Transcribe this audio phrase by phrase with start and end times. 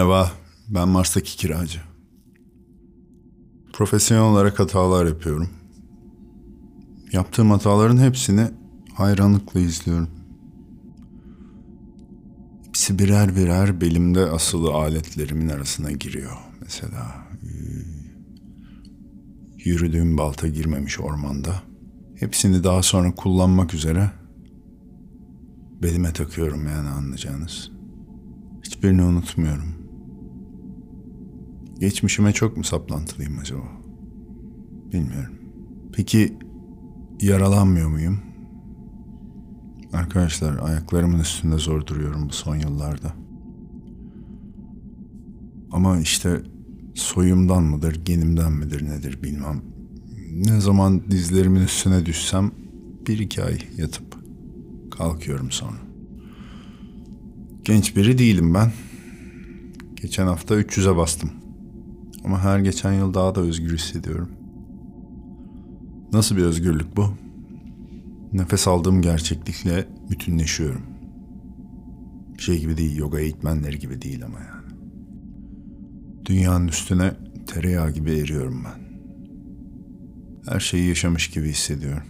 [0.00, 0.32] Merhaba,
[0.68, 1.78] ben Mars'taki kiracı.
[3.72, 5.50] Profesyonel olarak hatalar yapıyorum.
[7.12, 8.48] Yaptığım hataların hepsini
[8.94, 10.10] hayranlıkla izliyorum.
[12.66, 16.36] Hepsi birer birer belimde asılı aletlerimin arasına giriyor.
[16.60, 17.28] Mesela
[19.64, 21.62] yürüdüğüm balta girmemiş ormanda.
[22.16, 24.10] Hepsini daha sonra kullanmak üzere
[25.82, 27.70] belime takıyorum yani anlayacağınız.
[28.64, 29.79] Hiçbirini unutmuyorum.
[31.80, 33.62] Geçmişime çok mu saplantılıyım acaba?
[34.92, 35.34] Bilmiyorum.
[35.92, 36.38] Peki
[37.20, 38.20] yaralanmıyor muyum?
[39.92, 43.14] Arkadaşlar ayaklarımın üstünde zor duruyorum bu son yıllarda.
[45.72, 46.42] Ama işte
[46.94, 49.62] soyumdan mıdır, genimden midir nedir bilmem.
[50.32, 52.50] Ne zaman dizlerimin üstüne düşsem
[53.06, 54.18] bir iki ay yatıp
[54.90, 55.78] kalkıyorum sonra.
[57.64, 58.72] Genç biri değilim ben.
[59.94, 61.39] Geçen hafta 300'e bastım.
[62.24, 64.30] Ama her geçen yıl daha da özgür hissediyorum.
[66.12, 67.14] Nasıl bir özgürlük bu?
[68.32, 70.82] Nefes aldığım gerçeklikle bütünleşiyorum.
[72.38, 74.74] Şey gibi değil, yoga eğitmenleri gibi değil ama yani.
[76.24, 77.12] Dünyanın üstüne
[77.46, 78.90] tereyağı gibi eriyorum ben.
[80.52, 82.06] Her şeyi yaşamış gibi hissediyorum.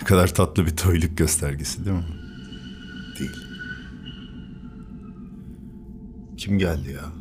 [0.00, 2.04] Ne kadar tatlı bir toyluk göstergesi değil mi?
[3.18, 3.36] Değil.
[6.36, 7.17] Kim geldi ya?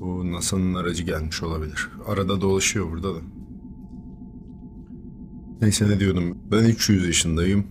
[0.00, 1.88] Bu NASA'nın aracı gelmiş olabilir.
[2.06, 3.18] Arada dolaşıyor burada da.
[5.60, 6.38] Neyse ne diyordum.
[6.50, 7.66] Ben 300 yaşındayım.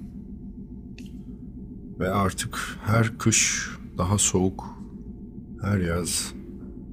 [1.99, 4.65] Ve artık her kış daha soğuk,
[5.61, 6.33] her yaz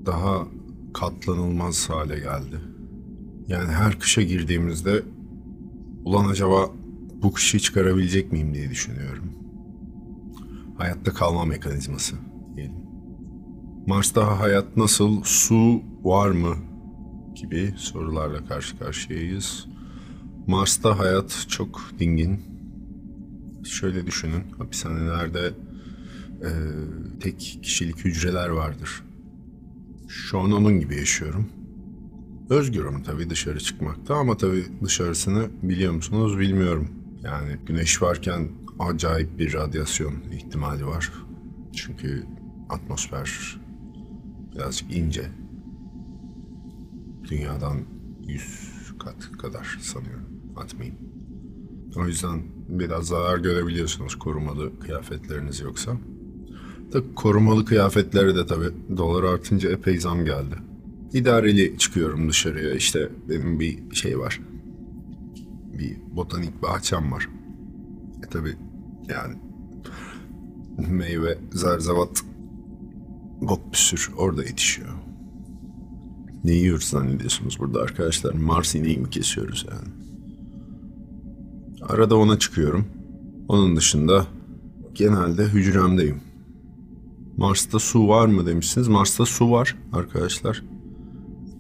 [0.07, 0.47] daha
[0.95, 2.61] katlanılmaz hale geldi.
[3.49, 5.03] Yani her kışa girdiğimizde
[6.05, 6.71] ulan acaba
[7.23, 9.33] bu kışı çıkarabilecek miyim diye düşünüyorum.
[10.79, 12.17] Hayatta kalma mekanizması
[12.57, 12.86] diyelim.
[13.87, 16.57] Mars'ta hayat nasıl, su var mı
[17.35, 19.67] gibi sorularla karşı karşıyayız.
[20.47, 22.41] Mars'ta hayat çok dingin.
[23.65, 25.53] Şöyle düşünün, hapishanelerde
[26.43, 26.51] e,
[27.21, 29.03] tek kişilik hücreler vardır.
[30.09, 31.49] Şu an onun gibi yaşıyorum.
[32.51, 36.89] Özgürüm tabii dışarı çıkmakta ama tabii dışarısını biliyor musunuz bilmiyorum.
[37.25, 38.49] Yani güneş varken
[38.79, 41.13] acayip bir radyasyon ihtimali var.
[41.73, 42.27] Çünkü
[42.69, 43.57] atmosfer
[44.59, 45.27] birazcık ince.
[47.31, 47.81] Dünyadan
[48.27, 50.27] 100 kat kadar sanıyorum.
[50.57, 50.99] Atmayayım.
[51.97, 55.93] O yüzden biraz zarar görebiliyorsunuz korumalı kıyafetleriniz yoksa.
[56.93, 60.55] Da korumalı kıyafetlere de tabii dolar artınca epey zam geldi.
[61.13, 62.75] İdareli çıkıyorum dışarıya.
[62.75, 64.41] İşte benim bir şey var.
[65.79, 67.29] Bir botanik bahçem var.
[68.27, 68.57] E tabii
[69.09, 69.37] yani
[70.89, 72.23] meyve, zerzevat,
[73.49, 74.89] bok bir sür orada yetişiyor.
[76.45, 78.35] Ne yiyoruz zannediyorsunuz burada arkadaşlar?
[78.35, 79.89] Mars ineği mi kesiyoruz yani?
[81.83, 82.87] Arada ona çıkıyorum.
[83.49, 84.27] Onun dışında
[84.95, 86.21] genelde hücremdeyim.
[87.37, 88.89] Mars'ta su var mı demişsiniz.
[88.89, 90.63] Mars'ta su var arkadaşlar.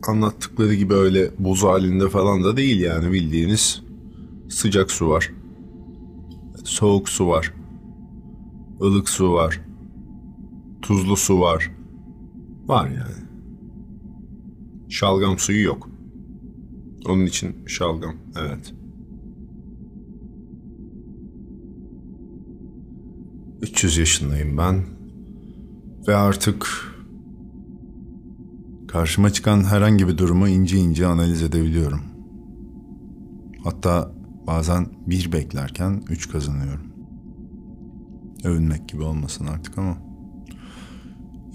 [0.08, 3.82] Anlattıkları gibi öyle buz halinde falan da değil yani bildiğiniz
[4.48, 5.32] sıcak su var.
[6.64, 7.54] Soğuk su var.
[8.80, 9.60] ılık su var.
[10.82, 11.75] Tuzlu su var.
[12.68, 13.26] Var yani.
[14.88, 15.88] Şalgam suyu yok.
[17.08, 18.72] Onun için şalgam, evet.
[23.62, 24.84] ...300 yaşındayım ben.
[26.08, 26.92] Ve artık...
[28.88, 32.00] ...karşıma çıkan herhangi bir durumu ince ince analiz edebiliyorum.
[33.64, 34.12] Hatta
[34.46, 36.86] bazen bir beklerken üç kazanıyorum.
[38.44, 40.05] Övünmek gibi olmasın artık ama...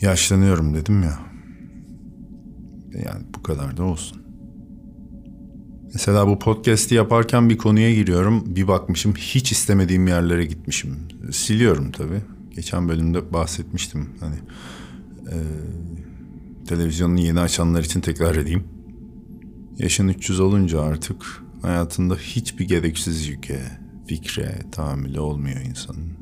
[0.02, 1.20] ...yaşlanıyorum dedim ya...
[3.06, 4.22] Yani bu kadar da olsun.
[5.94, 8.56] Mesela bu podcast'i yaparken bir konuya giriyorum.
[8.56, 10.98] Bir bakmışım hiç istemediğim yerlere gitmişim.
[11.32, 12.22] Siliyorum tabii.
[12.56, 14.10] Geçen bölümde bahsetmiştim.
[14.20, 14.36] Hani
[15.28, 15.38] e,
[16.68, 18.64] televizyonunu yeni açanlar için tekrar edeyim.
[19.78, 23.62] Yaşın 300 olunca artık hayatında hiçbir gereksiz yüke,
[24.08, 26.21] fikre tahammülü olmuyor insanın.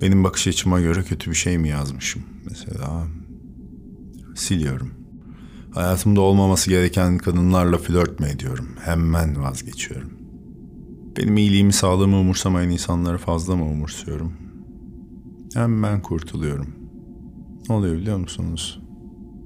[0.00, 3.06] Benim bakış açıma göre kötü bir şey mi yazmışım mesela?
[4.34, 4.90] Siliyorum.
[5.70, 8.68] Hayatımda olmaması gereken kadınlarla flört mü ediyorum?
[8.80, 10.10] Hemen vazgeçiyorum.
[11.16, 14.32] Benim iyiliğimi, sağlığımı umursamayan insanları fazla mı umursuyorum?
[15.54, 16.74] Hemen kurtuluyorum.
[17.68, 18.80] Ne oluyor biliyor musunuz?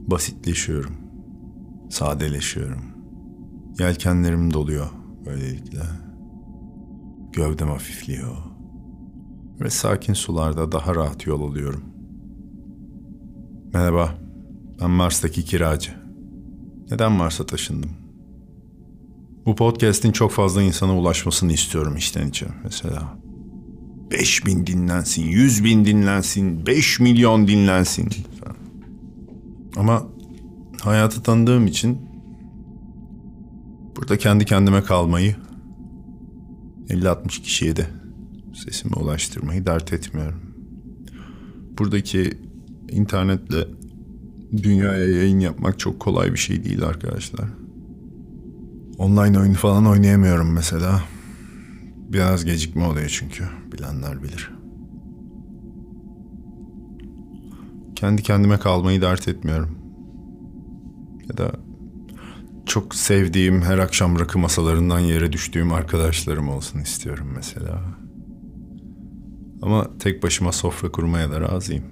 [0.06, 0.94] Basitleşiyorum.
[1.90, 2.82] Sadeleşiyorum.
[3.78, 4.86] Yelkenlerim doluyor
[5.26, 5.82] böylelikle.
[7.32, 8.49] Gövdem hafifliyor.
[9.60, 11.84] Ve sakin sularda daha rahat yol alıyorum.
[13.72, 14.14] Merhaba,
[14.80, 15.94] ben Mars'taki kiracı.
[16.90, 17.90] Neden Mars'a taşındım?
[19.46, 23.18] Bu podcast'in çok fazla insana ulaşmasını istiyorum içten içe mesela.
[24.10, 28.08] 5 bin dinlensin, 100 bin dinlensin, 5 milyon dinlensin.
[28.40, 28.56] Falan.
[29.76, 30.06] Ama
[30.80, 31.98] hayatı tanıdığım için
[33.96, 35.36] burada kendi kendime kalmayı
[36.88, 37.99] 50-60 kişiye de
[38.54, 40.40] sesimi ulaştırmayı dert etmiyorum.
[41.78, 42.38] Buradaki
[42.90, 43.66] internetle
[44.56, 47.48] dünyaya yayın yapmak çok kolay bir şey değil arkadaşlar.
[48.98, 51.02] Online oyun falan oynayamıyorum mesela.
[52.08, 53.44] Biraz gecikme oluyor çünkü.
[53.72, 54.50] Bilenler bilir.
[57.96, 59.78] Kendi kendime kalmayı dert etmiyorum.
[61.28, 61.52] Ya da
[62.66, 67.82] çok sevdiğim her akşam rakı masalarından yere düştüğüm arkadaşlarım olsun istiyorum mesela.
[69.62, 71.84] Ama tek başıma sofra kurmaya da razıyım.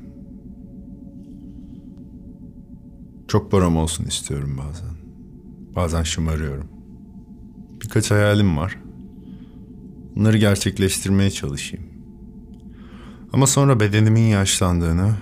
[3.28, 4.90] Çok param olsun istiyorum bazen.
[5.76, 6.68] Bazen şımarıyorum.
[7.82, 8.78] Birkaç hayalim var.
[10.16, 11.86] Bunları gerçekleştirmeye çalışayım.
[13.32, 15.14] Ama sonra bedenimin yaşlandığını,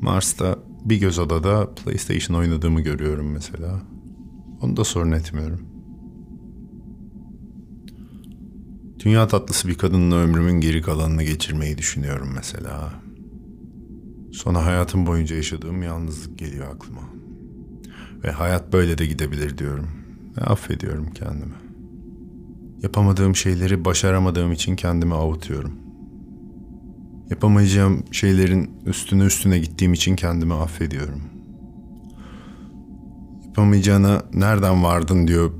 [0.00, 3.82] Mars'ta bir göz odada PlayStation oynadığımı görüyorum mesela.
[4.60, 5.71] Onu da sorun etmiyorum.
[9.04, 12.92] Dünya tatlısı bir kadınla ömrümün geri kalanını geçirmeyi düşünüyorum mesela.
[14.32, 17.00] Sonra hayatım boyunca yaşadığım yalnızlık geliyor aklıma.
[18.24, 19.88] Ve hayat böyle de gidebilir diyorum.
[20.36, 21.54] Ve affediyorum kendimi.
[22.82, 25.72] Yapamadığım şeyleri başaramadığım için kendimi avutuyorum.
[27.30, 31.22] Yapamayacağım şeylerin üstüne üstüne gittiğim için kendimi affediyorum.
[33.46, 35.52] Yapamayacağına nereden vardın diyor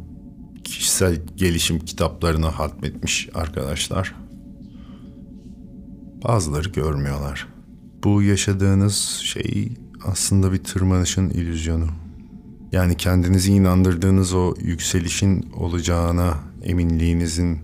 [0.65, 4.15] kişisel gelişim kitaplarını hatmetmiş arkadaşlar.
[6.25, 7.49] Bazıları görmüyorlar.
[8.05, 8.95] Bu yaşadığınız
[9.25, 9.73] şey
[10.05, 11.87] aslında bir tırmanışın illüzyonu.
[12.73, 17.55] Yani kendinizi inandırdığınız o yükselişin olacağına eminliğinizin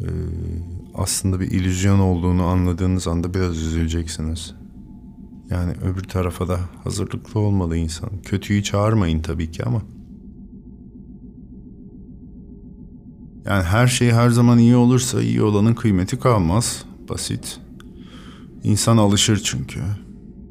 [0.00, 0.08] e,
[0.94, 4.54] aslında bir illüzyon olduğunu anladığınız anda biraz üzüleceksiniz.
[5.50, 8.10] Yani öbür tarafa da hazırlıklı olmalı insan.
[8.22, 9.82] Kötüyü çağırmayın tabii ki ama.
[13.44, 16.84] Yani her şey her zaman iyi olursa iyi olanın kıymeti kalmaz.
[17.08, 17.60] Basit.
[18.64, 19.80] İnsan alışır çünkü.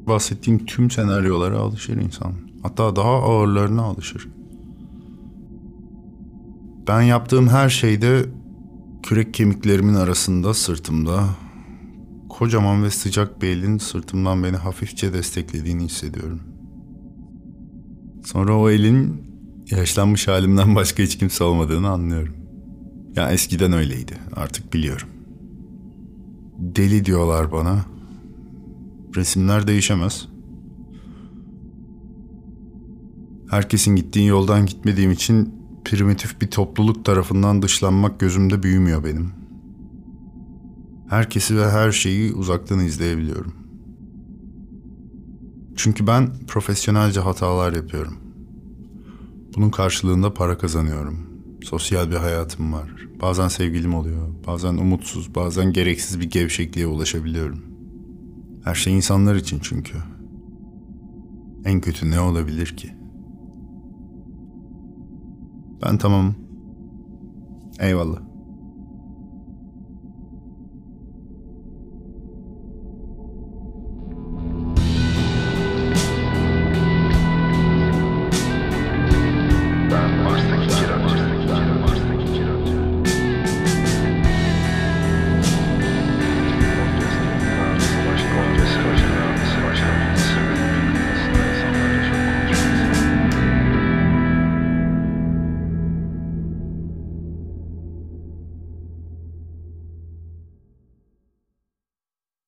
[0.06, 2.32] Bahsettiğim tüm senaryolara alışır insan.
[2.62, 4.28] Hatta daha ağırlarına alışır.
[6.88, 8.24] Ben yaptığım her şeyde
[9.02, 11.24] kürek kemiklerimin arasında sırtımda
[12.28, 16.40] kocaman ve sıcak bir elin sırtımdan beni hafifçe desteklediğini hissediyorum.
[18.24, 19.22] Sonra o elin
[19.70, 22.39] yaşlanmış halimden başka hiç kimse olmadığını anlıyorum.
[23.16, 24.18] Ya eskiden öyleydi.
[24.36, 25.08] Artık biliyorum.
[26.58, 27.84] Deli diyorlar bana.
[29.16, 30.28] Resimler değişemez.
[33.50, 39.32] Herkesin gittiği yoldan gitmediğim için primitif bir topluluk tarafından dışlanmak gözümde büyümüyor benim.
[41.08, 43.54] Herkesi ve her şeyi uzaktan izleyebiliyorum.
[45.76, 48.18] Çünkü ben profesyonelce hatalar yapıyorum.
[49.56, 51.29] Bunun karşılığında para kazanıyorum.
[51.64, 52.90] Sosyal bir hayatım var.
[53.22, 54.28] Bazen sevgilim oluyor.
[54.46, 57.64] Bazen umutsuz, bazen gereksiz bir gevşekliğe ulaşabiliyorum.
[58.64, 59.98] Her şey insanlar için çünkü.
[61.64, 62.92] En kötü ne olabilir ki?
[65.82, 66.34] Ben tamam.
[67.80, 68.29] Eyvallah.